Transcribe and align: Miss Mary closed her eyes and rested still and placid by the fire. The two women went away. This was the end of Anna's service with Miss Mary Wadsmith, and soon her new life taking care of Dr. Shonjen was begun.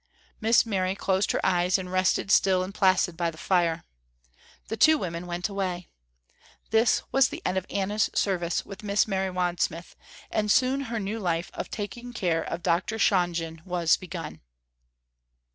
Miss 0.39 0.65
Mary 0.65 0.95
closed 0.95 1.31
her 1.31 1.45
eyes 1.45 1.77
and 1.77 1.91
rested 1.91 2.31
still 2.31 2.63
and 2.63 2.73
placid 2.73 3.15
by 3.15 3.29
the 3.29 3.37
fire. 3.37 3.83
The 4.67 4.75
two 4.75 4.97
women 4.97 5.27
went 5.27 5.47
away. 5.47 5.89
This 6.71 7.03
was 7.11 7.29
the 7.29 7.39
end 7.45 7.55
of 7.55 7.67
Anna's 7.69 8.09
service 8.15 8.65
with 8.65 8.81
Miss 8.81 9.07
Mary 9.07 9.29
Wadsmith, 9.29 9.95
and 10.31 10.49
soon 10.49 10.81
her 10.85 10.99
new 10.99 11.19
life 11.19 11.51
taking 11.69 12.13
care 12.13 12.41
of 12.41 12.63
Dr. 12.63 12.97
Shonjen 12.97 13.61
was 13.63 13.95
begun. 13.95 14.41